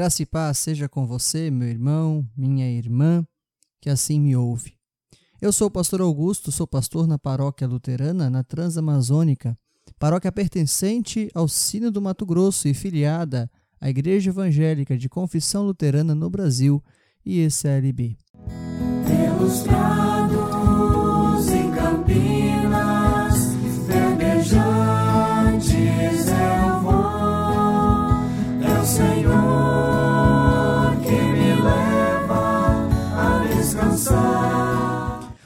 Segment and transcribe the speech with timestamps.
[0.00, 3.22] Graça e paz seja com você, meu irmão, minha irmã,
[3.82, 4.72] que assim me ouve.
[5.42, 9.54] Eu sou o pastor Augusto, sou pastor na paróquia luterana na Transamazônica,
[9.98, 16.14] paróquia pertencente ao Sino do Mato Grosso e filiada à Igreja Evangélica de Confissão Luterana
[16.14, 16.82] no Brasil,
[17.26, 18.16] IECLB.
[19.06, 19.64] Pelos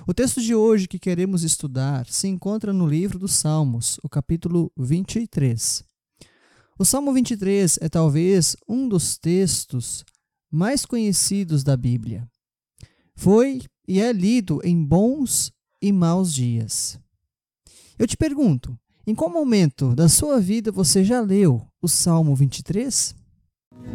[0.07, 4.71] O texto de hoje que queremos estudar se encontra no livro dos Salmos, o capítulo
[4.77, 5.83] 23.
[6.79, 10.05] O Salmo 23 é talvez um dos textos
[10.51, 12.29] mais conhecidos da Bíblia.
[13.17, 16.99] Foi e é lido em bons e maus dias.
[17.99, 23.15] Eu te pergunto, em qual momento da sua vida você já leu o Salmo 23?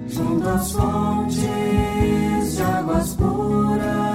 [0.08, 4.08] Junto às fontes de águas puras,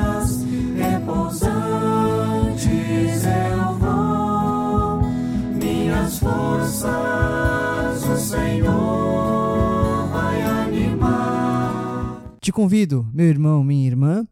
[6.24, 12.38] forças o Senhor vai animar.
[12.40, 14.26] Te convido, meu irmão, minha irmã,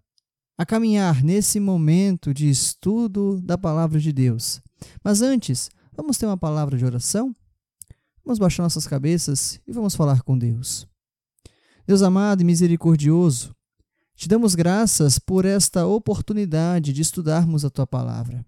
[0.57, 4.63] a caminhar nesse momento de estudo da palavra de Deus.
[5.05, 7.37] Mas antes, vamos ter uma palavra de oração?
[8.25, 10.87] Vamos baixar nossas cabeças e vamos falar com Deus.
[11.87, 13.55] Deus amado e misericordioso,
[14.15, 18.47] te damos graças por esta oportunidade de estudarmos a tua palavra.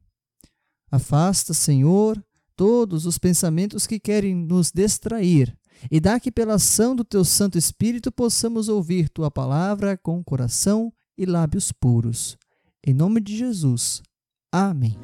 [0.91, 2.23] Afasta, Senhor,
[2.57, 5.57] todos os pensamentos que querem nos distrair,
[5.91, 10.93] e dá que pela ação do teu Santo Espírito possamos ouvir tua palavra com coração
[11.19, 12.37] e lábios puros.
[12.87, 14.03] Em nome de Jesus.
[14.53, 14.97] Amém.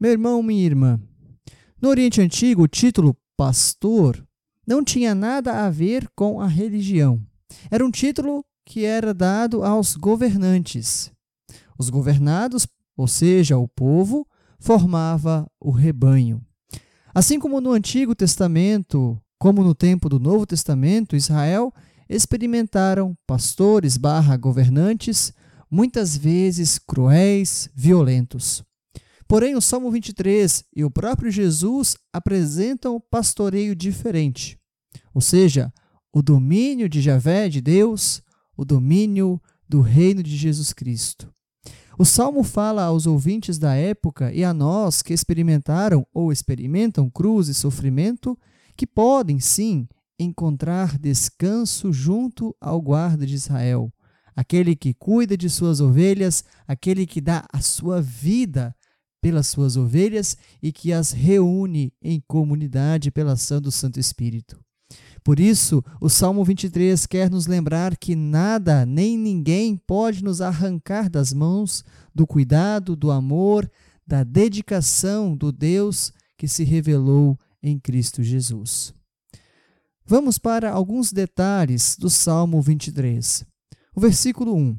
[0.00, 1.00] Meu irmão, minha irmã,
[1.80, 4.22] no Oriente Antigo, o título pastor
[4.66, 7.20] não tinha nada a ver com a religião
[7.70, 11.12] era um título que era dado aos governantes.
[11.78, 12.66] Os governados,
[12.96, 14.26] ou seja, o povo,
[14.58, 16.40] formava o rebanho.
[17.14, 21.72] Assim como no Antigo Testamento, como no tempo do Novo Testamento, Israel
[22.08, 25.32] experimentaram pastores barra governantes,
[25.70, 28.64] muitas vezes cruéis, violentos.
[29.26, 34.58] Porém, o Salmo 23 e o próprio Jesus apresentam pastoreio diferente,
[35.12, 35.72] ou seja,
[36.14, 38.22] o domínio de Javé, de Deus,
[38.56, 41.28] o domínio do reino de Jesus Cristo.
[41.98, 47.48] O salmo fala aos ouvintes da época e a nós que experimentaram ou experimentam cruz
[47.48, 48.38] e sofrimento
[48.76, 53.92] que podem sim encontrar descanso junto ao guarda de Israel,
[54.36, 58.72] aquele que cuida de suas ovelhas, aquele que dá a sua vida
[59.20, 64.63] pelas suas ovelhas e que as reúne em comunidade pela ação do Santo Espírito.
[65.24, 71.08] Por isso, o Salmo 23 quer nos lembrar que nada nem ninguém pode nos arrancar
[71.08, 71.82] das mãos
[72.14, 73.70] do cuidado, do amor,
[74.06, 78.92] da dedicação do Deus que se revelou em Cristo Jesus.
[80.04, 83.46] Vamos para alguns detalhes do Salmo 23.
[83.96, 84.78] O versículo 1.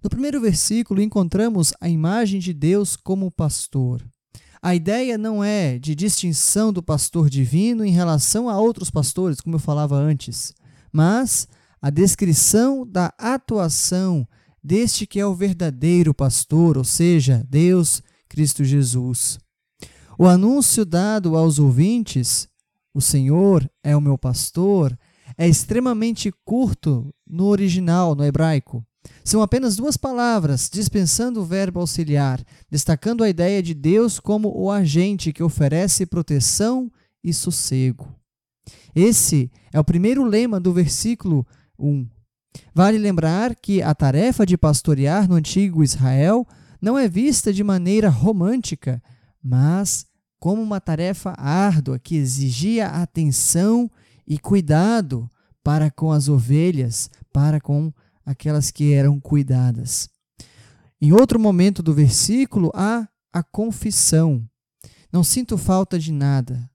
[0.00, 4.00] No primeiro versículo, encontramos a imagem de Deus como pastor.
[4.62, 9.56] A ideia não é de distinção do pastor divino em relação a outros pastores, como
[9.56, 10.52] eu falava antes,
[10.92, 11.48] mas
[11.80, 14.28] a descrição da atuação
[14.62, 19.38] deste que é o verdadeiro pastor, ou seja, Deus, Cristo Jesus.
[20.18, 22.46] O anúncio dado aos ouvintes,
[22.92, 24.94] o Senhor é o meu pastor,
[25.38, 28.84] é extremamente curto no original, no hebraico.
[29.24, 34.70] São apenas duas palavras, dispensando o verbo auxiliar, destacando a ideia de Deus como o
[34.70, 36.90] agente que oferece proteção
[37.22, 38.14] e sossego.
[38.94, 41.46] Esse é o primeiro lema do versículo
[41.78, 42.06] 1.
[42.74, 46.46] Vale lembrar que a tarefa de pastorear no antigo Israel
[46.80, 49.02] não é vista de maneira romântica,
[49.42, 50.06] mas
[50.38, 53.90] como uma tarefa árdua que exigia atenção
[54.26, 55.28] e cuidado
[55.62, 57.92] para com as ovelhas, para com
[58.24, 60.08] aquelas que eram cuidadas.
[61.00, 64.46] Em outro momento do versículo há a confissão.
[65.12, 66.70] Não sinto falta de nada.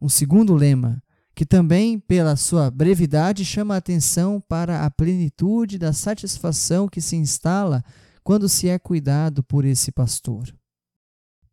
[0.00, 1.02] Um segundo lema,
[1.34, 7.16] que também, pela sua brevidade, chama a atenção para a plenitude da satisfação que se
[7.16, 7.84] instala
[8.24, 10.52] quando se é cuidado por esse pastor.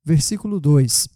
[0.03, 1.09] Versículo 2.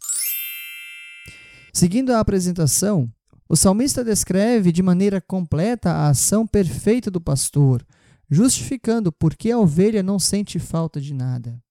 [1.73, 3.11] Seguindo a apresentação,
[3.53, 7.85] o salmista descreve de maneira completa a ação perfeita do pastor,
[8.27, 11.61] justificando por que a ovelha não sente falta de nada.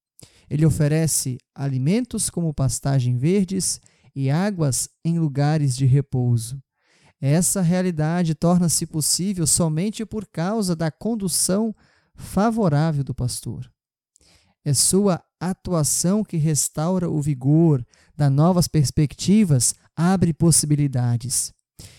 [0.49, 3.81] Ele oferece alimentos como pastagem verdes
[4.14, 6.62] e águas em lugares de repouso.
[7.20, 11.75] Essa realidade torna-se possível somente por causa da condução
[12.14, 13.69] favorável do pastor.
[14.64, 17.85] É sua atuação que restaura o vigor,
[18.17, 21.52] dá novas perspectivas, abre possibilidades.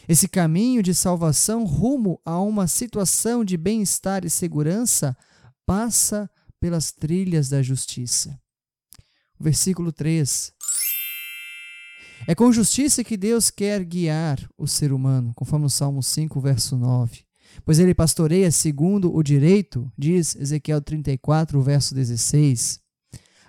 [0.07, 5.15] Esse caminho de salvação rumo a uma situação de bem-estar e segurança
[5.65, 8.39] passa pelas trilhas da justiça.
[9.39, 10.53] versículo 3.
[12.25, 16.77] É com justiça que Deus quer guiar o ser humano, conforme o Salmo 5, verso
[16.77, 17.25] 9.
[17.65, 22.79] Pois ele pastoreia segundo o direito, diz Ezequiel 34, verso 16.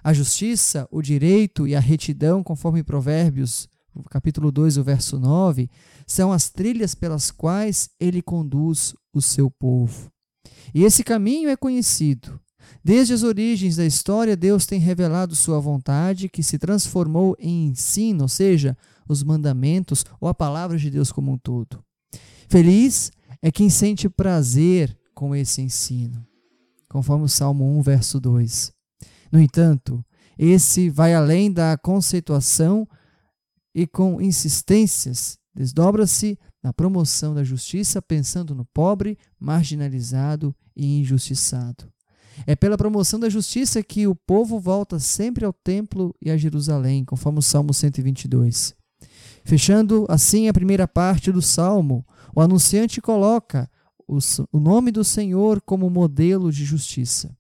[0.02, 3.68] A justiça, o direito e a retidão, conforme Provérbios,
[4.10, 5.70] capítulo 2, o verso 9,
[6.06, 10.10] são as trilhas pelas quais ele conduz o seu povo.
[10.74, 12.40] E esse caminho é conhecido.
[12.82, 18.22] Desde as origens da história, Deus tem revelado sua vontade, que se transformou em ensino,
[18.22, 18.76] ou seja,
[19.08, 21.82] os mandamentos ou a palavra de Deus como um todo.
[22.48, 23.10] Feliz
[23.40, 26.26] é quem sente prazer com esse ensino,
[26.88, 28.72] conforme o Salmo 1, verso 2.
[29.30, 30.04] No entanto,
[30.38, 32.88] esse vai além da conceituação
[33.74, 41.92] e com insistências desdobra-se na promoção da justiça, pensando no pobre, marginalizado e injustiçado.
[42.46, 47.04] É pela promoção da justiça que o povo volta sempre ao templo e a Jerusalém,
[47.04, 48.74] conforme o Salmo 122.
[49.44, 52.04] Fechando assim a primeira parte do salmo,
[52.34, 53.70] o anunciante coloca
[54.06, 57.34] o nome do Senhor como modelo de justiça.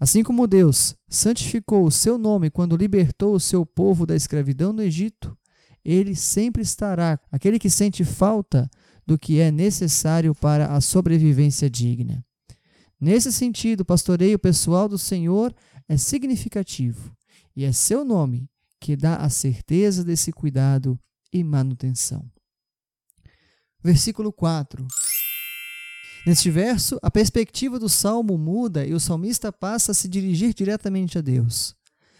[0.00, 4.82] Assim como Deus santificou o seu nome quando libertou o seu povo da escravidão no
[4.82, 5.36] Egito,
[5.84, 8.68] ele sempre estará aquele que sente falta
[9.06, 12.24] do que é necessário para a sobrevivência digna.
[13.00, 15.54] Nesse sentido, o pastoreio pessoal do Senhor
[15.88, 17.12] é significativo
[17.56, 20.98] e é seu nome que dá a certeza desse cuidado
[21.32, 22.30] e manutenção.
[23.82, 24.86] Versículo 4.
[26.26, 31.16] Neste verso, a perspectiva do salmo muda e o salmista passa a se dirigir diretamente
[31.16, 31.77] a Deus.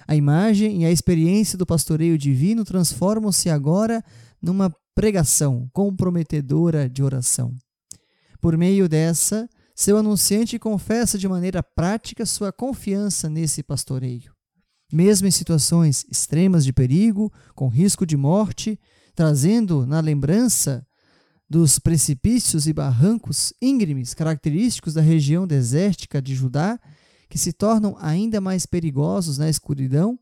[0.09, 4.03] A imagem e a experiência do pastoreio divino transformam-se agora
[4.41, 7.55] numa pregação comprometedora de oração.
[8.41, 9.47] Por meio dessa,
[9.77, 14.33] seu anunciante confessa de maneira prática sua confiança nesse pastoreio.
[14.91, 18.81] Mesmo em situações extremas de perigo, com risco de morte,
[19.15, 20.87] trazendo na lembrança
[21.51, 26.81] dos precipícios e barrancos íngremes característicos da região desértica de Judá,
[27.29, 30.19] que se tornam ainda mais perigosos na escuridão,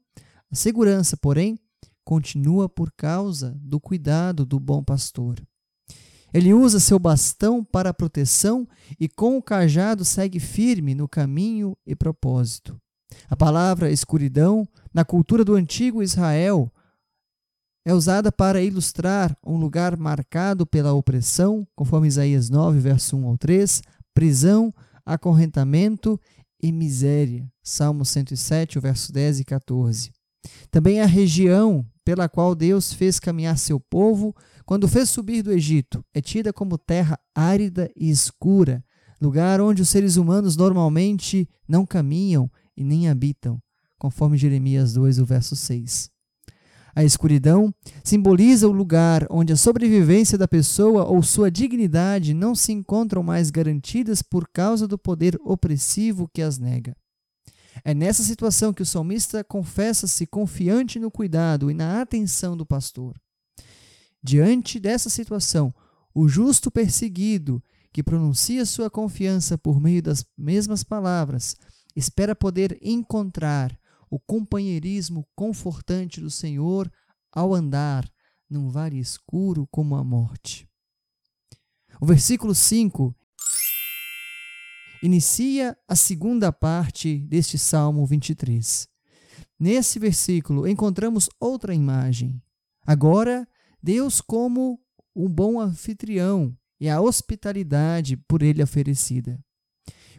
[0.50, 1.58] a segurança, porém,
[2.04, 5.40] continua por causa do cuidado do bom pastor.
[6.32, 8.68] Ele usa seu bastão para proteção
[8.98, 12.78] e com o cajado segue firme no caminho e propósito.
[13.28, 16.70] A palavra escuridão, na cultura do antigo Israel,
[17.84, 23.38] é usada para ilustrar um lugar marcado pela opressão, conforme Isaías 9, verso 1 ao
[23.38, 23.82] 3,
[24.12, 24.74] prisão,
[25.04, 26.20] acorrentamento
[26.62, 27.50] e miséria.
[27.62, 30.10] Salmo 107, verso 10 e 14.
[30.70, 36.04] Também a região pela qual Deus fez caminhar seu povo quando fez subir do Egito,
[36.12, 38.84] é tida como terra árida e escura,
[39.20, 43.60] lugar onde os seres humanos normalmente não caminham e nem habitam,
[43.98, 46.10] conforme Jeremias 2, o verso 6.
[46.96, 52.72] A escuridão simboliza o lugar onde a sobrevivência da pessoa ou sua dignidade não se
[52.72, 56.96] encontram mais garantidas por causa do poder opressivo que as nega.
[57.84, 63.14] É nessa situação que o salmista confessa-se confiante no cuidado e na atenção do pastor.
[64.22, 65.74] Diante dessa situação,
[66.14, 67.62] o justo perseguido,
[67.92, 71.56] que pronuncia sua confiança por meio das mesmas palavras,
[71.94, 73.78] espera poder encontrar
[74.10, 76.90] o companheirismo confortante do Senhor
[77.32, 78.10] ao andar
[78.48, 80.68] num vale escuro como a morte.
[82.00, 83.14] O versículo 5
[85.02, 88.88] inicia a segunda parte deste Salmo 23.
[89.58, 92.40] Nesse versículo encontramos outra imagem.
[92.86, 93.48] Agora
[93.82, 94.80] Deus como
[95.14, 99.42] um bom anfitrião e a hospitalidade por ele oferecida.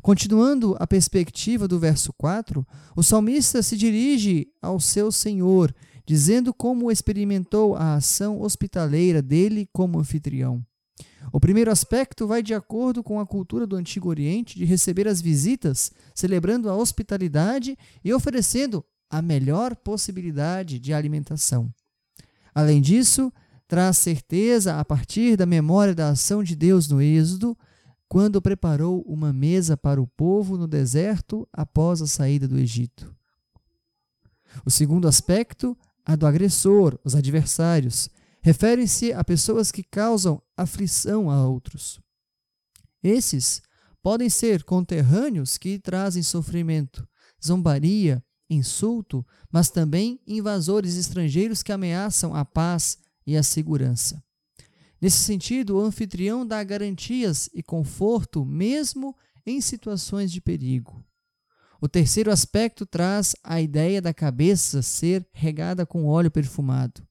[0.01, 5.73] Continuando a perspectiva do verso 4, o salmista se dirige ao seu Senhor,
[6.05, 10.65] dizendo como experimentou a ação hospitaleira dele como anfitrião.
[11.33, 15.19] O primeiro aspecto vai de acordo com a cultura do Antigo Oriente de receber as
[15.19, 21.69] visitas, celebrando a hospitalidade e oferecendo a melhor possibilidade de alimentação.
[22.55, 23.31] Além disso,
[23.67, 27.57] traz certeza a partir da memória da ação de Deus no Êxodo,
[28.07, 33.13] quando preparou uma mesa para o povo no deserto após a saída do Egito.
[34.65, 38.09] O segundo aspecto, a do agressor, os adversários,
[38.41, 41.99] refere-se a pessoas que causam aflição a outros.
[43.03, 43.61] Esses
[44.01, 47.07] podem ser conterrâneos que trazem sofrimento,
[47.45, 54.23] zombaria, insulto, mas também invasores estrangeiros que ameaçam a paz e a segurança.
[54.99, 61.03] Nesse sentido, o anfitrião dá garantias e conforto mesmo em situações de perigo.
[61.79, 67.07] O terceiro aspecto traz a ideia da cabeça ser regada com óleo perfumado.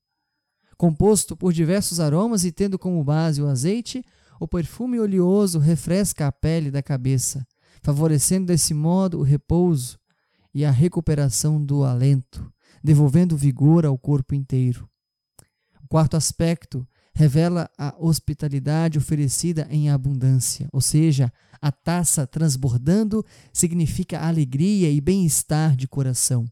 [0.76, 4.04] Composto por diversos aromas e tendo como base o azeite,
[4.40, 7.46] o perfume oleoso refresca a pele da cabeça,
[7.80, 9.98] favorecendo desse modo o repouso
[10.52, 12.52] e a recuperação do alento,
[12.82, 14.88] devolvendo vigor ao corpo inteiro.
[15.82, 16.86] O quarto aspecto
[17.16, 21.32] revela a hospitalidade oferecida em abundância, ou seja,
[21.62, 26.46] a taça transbordando significa alegria e bem-estar de coração.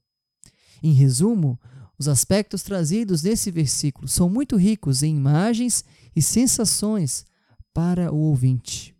[0.83, 1.61] Em resumo,
[1.99, 5.85] os aspectos trazidos nesse versículo são muito ricos em imagens
[6.17, 7.27] e sensações
[7.75, 8.97] para o ouvinte.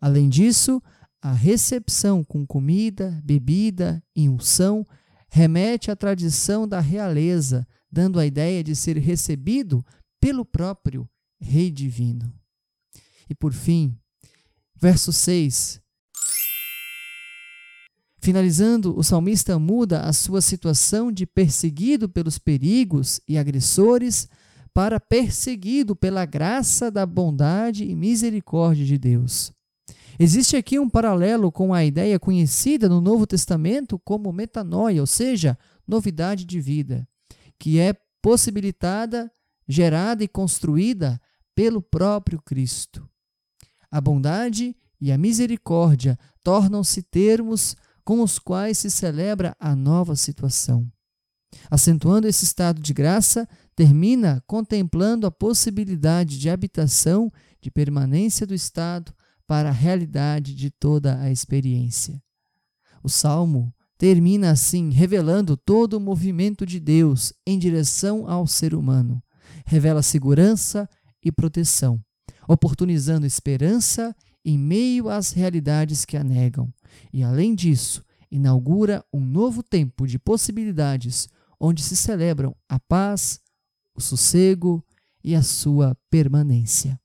[0.00, 0.82] Além disso,
[1.20, 4.86] a recepção com comida, bebida e unção
[5.28, 9.84] remete à tradição da realeza, dando a ideia de ser recebido
[10.24, 11.06] pelo próprio
[11.38, 12.32] Rei Divino.
[13.28, 13.94] E por fim,
[14.74, 15.82] verso 6.
[18.20, 24.26] Finalizando, o salmista muda a sua situação de perseguido pelos perigos e agressores
[24.72, 29.52] para perseguido pela graça da bondade e misericórdia de Deus.
[30.18, 35.58] Existe aqui um paralelo com a ideia conhecida no Novo Testamento como metanoia, ou seja,
[35.86, 37.06] novidade de vida,
[37.58, 39.30] que é possibilitada,
[39.68, 41.20] gerada e construída
[41.54, 43.08] pelo próprio Cristo.
[43.90, 50.90] A bondade e a misericórdia tornam-se termos com os quais se celebra a nova situação.
[51.70, 59.14] Acentuando esse estado de graça, termina contemplando a possibilidade de habitação, de permanência do Estado
[59.46, 62.22] para a realidade de toda a experiência.
[63.02, 69.22] O Salmo termina assim, revelando todo o movimento de Deus em direção ao ser humano.
[69.64, 70.88] Revela segurança
[71.24, 72.00] e proteção,
[72.46, 76.72] oportunizando esperança em meio às realidades que a negam.
[77.12, 81.28] E, além disso, inaugura um novo tempo de possibilidades
[81.58, 83.40] onde se celebram a paz,
[83.94, 84.84] o sossego
[85.22, 87.00] e a sua permanência.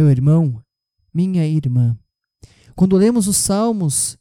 [0.00, 0.64] Meu irmão,
[1.12, 1.94] minha irmã,
[2.74, 4.16] quando lemos os Salmos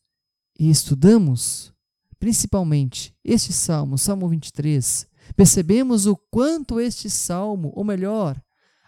[0.60, 1.72] e estudamos
[2.20, 5.08] principalmente este salmo, Salmo 23,
[5.38, 8.38] percebemos o quanto este salmo, ou melhor,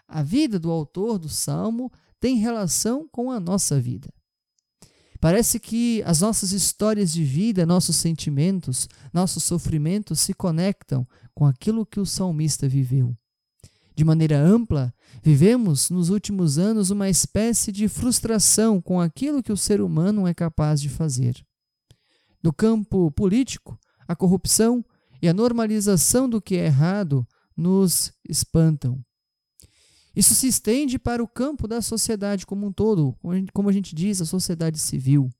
[0.06, 4.12] a vida do autor do salmo, tem relação com a nossa vida.
[5.18, 11.86] Parece que as nossas histórias de vida, nossos sentimentos, nossos sofrimentos se conectam com aquilo
[11.86, 13.16] que o salmista viveu.
[13.94, 19.56] De maneira ampla, vivemos nos últimos anos uma espécie de frustração com aquilo que o
[19.56, 21.44] ser humano é capaz de fazer.
[22.42, 24.84] No campo político, a corrupção
[25.20, 29.04] e a normalização do que é errado nos espantam.
[30.14, 33.16] Isso se estende para o campo da sociedade como um todo,
[33.52, 35.30] como a gente diz, a sociedade civil.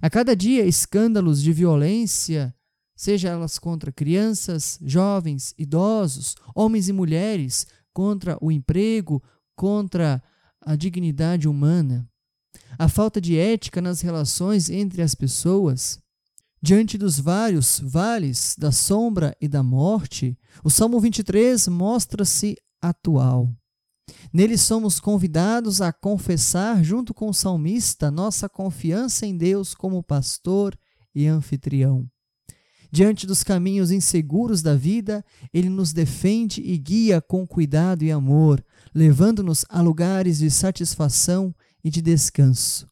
[0.00, 2.54] A cada dia, escândalos de violência,
[3.00, 9.22] seja elas contra crianças, jovens, idosos, homens e mulheres, contra o emprego,
[9.56, 10.22] contra
[10.60, 12.06] a dignidade humana,
[12.78, 15.98] a falta de ética nas relações entre as pessoas,
[16.62, 23.50] Diante dos vários vales da sombra e da morte, o Salmo 23 mostra-se atual.
[24.30, 30.78] Nele somos convidados a confessar, junto com o salmista, nossa confiança em Deus como pastor
[31.14, 32.06] e anfitrião.
[32.92, 38.64] Diante dos caminhos inseguros da vida, ele nos defende e guia com cuidado e amor,
[38.92, 41.54] levando-nos a lugares de satisfação
[41.84, 42.90] e de descanso.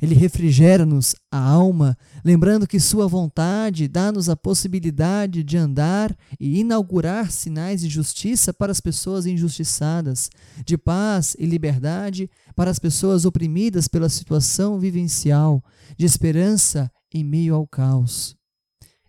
[0.00, 7.30] Ele refrigera-nos a alma, lembrando que Sua vontade dá-nos a possibilidade de andar e inaugurar
[7.30, 10.30] sinais de justiça para as pessoas injustiçadas,
[10.64, 15.62] de paz e liberdade para as pessoas oprimidas pela situação vivencial,
[15.98, 18.39] de esperança em meio ao caos.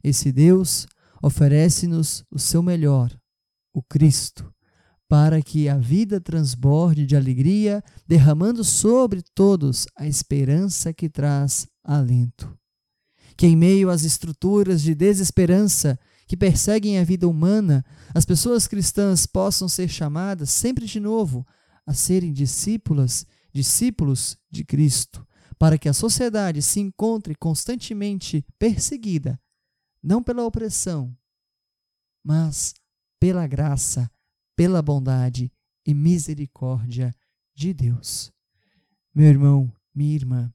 [0.03, 0.87] Esse Deus
[1.21, 3.15] oferece-nos o seu melhor,
[3.73, 4.51] o Cristo,
[5.07, 12.57] para que a vida transborde de alegria, derramando sobre todos a esperança que traz alento.
[13.35, 19.25] Que em meio às estruturas de desesperança que perseguem a vida humana, as pessoas cristãs
[19.25, 21.45] possam ser chamadas sempre de novo
[21.85, 25.27] a serem discípulas, discípulos de Cristo,
[25.59, 29.39] para que a sociedade se encontre constantemente perseguida,
[30.01, 31.15] não pela opressão,
[32.23, 32.73] mas
[33.19, 34.09] pela graça,
[34.55, 35.51] pela bondade
[35.85, 37.13] e misericórdia
[37.53, 38.31] de Deus.
[39.13, 40.53] Meu irmão, minha irmã,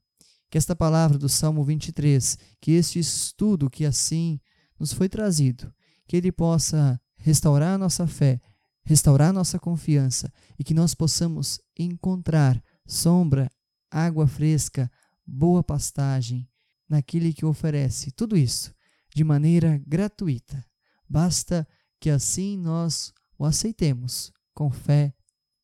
[0.49, 4.39] que esta palavra do Salmo 23, que este estudo que assim
[4.79, 5.73] nos foi trazido,
[6.07, 8.41] que ele possa restaurar a nossa fé,
[8.83, 13.51] restaurar nossa confiança e que nós possamos encontrar sombra,
[13.91, 14.89] água fresca,
[15.25, 16.47] boa pastagem
[16.87, 18.76] naquele que oferece tudo isso
[19.17, 20.63] de maneira gratuita.
[21.09, 21.67] Basta
[21.99, 25.11] que assim nós o aceitemos com fé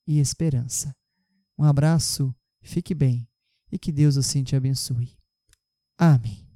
[0.08, 0.96] e esperança.
[1.56, 3.30] Um abraço, fique bem
[3.72, 5.16] e que Deus assim te abençoe.
[5.96, 6.48] Amém.